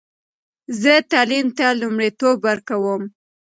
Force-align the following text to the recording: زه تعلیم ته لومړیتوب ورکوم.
زه 0.81 0.93
تعلیم 1.11 1.47
ته 1.57 1.65
لومړیتوب 1.81 2.37
ورکوم. 2.47 3.01